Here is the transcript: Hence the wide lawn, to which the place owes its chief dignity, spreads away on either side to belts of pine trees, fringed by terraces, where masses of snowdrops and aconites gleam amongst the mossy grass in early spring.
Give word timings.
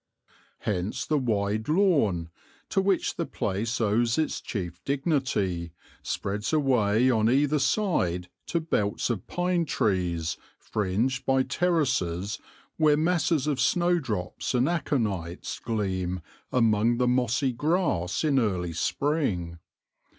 Hence 0.61 1.05
the 1.05 1.19
wide 1.19 1.69
lawn, 1.69 2.31
to 2.69 2.81
which 2.81 3.17
the 3.17 3.25
place 3.27 3.79
owes 3.79 4.17
its 4.17 4.41
chief 4.41 4.83
dignity, 4.83 5.73
spreads 6.01 6.51
away 6.51 7.11
on 7.11 7.29
either 7.29 7.59
side 7.59 8.27
to 8.47 8.59
belts 8.59 9.11
of 9.11 9.27
pine 9.27 9.63
trees, 9.63 10.37
fringed 10.57 11.23
by 11.27 11.43
terraces, 11.43 12.39
where 12.77 12.97
masses 12.97 13.45
of 13.45 13.61
snowdrops 13.61 14.55
and 14.55 14.67
aconites 14.67 15.59
gleam 15.59 16.23
amongst 16.51 16.97
the 16.97 17.07
mossy 17.07 17.51
grass 17.51 18.23
in 18.23 18.39
early 18.39 18.73
spring. 18.73 19.59